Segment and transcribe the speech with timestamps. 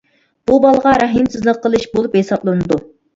[0.51, 2.79] بۇ بالىغا رەھىمسىزلىك قىلىش بولۇپ ھېسابلىنىدۇ.